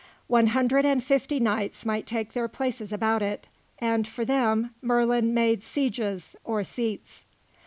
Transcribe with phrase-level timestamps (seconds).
[0.25, 5.31] One hundred and fifty knights might take their places about it, and for them Merlin
[5.31, 7.23] made sieges, or seats.